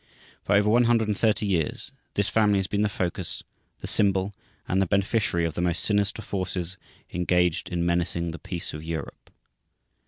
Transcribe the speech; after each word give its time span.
For 0.41 0.55
over 0.55 0.67
130 0.67 1.45
years 1.45 1.91
this 2.15 2.27
family 2.27 2.57
has 2.57 2.65
been 2.65 2.81
the 2.81 2.89
focus, 2.89 3.43
the 3.81 3.85
symbol, 3.87 4.33
and 4.67 4.81
the 4.81 4.87
beneficiary 4.87 5.45
of 5.45 5.53
the 5.53 5.61
most 5.61 5.83
sinister 5.83 6.23
forces 6.23 6.79
engaged 7.13 7.69
in 7.69 7.85
menacing 7.85 8.31
the 8.31 8.39
peace 8.39 8.73
of 8.73 8.83
Europe. 8.83 9.29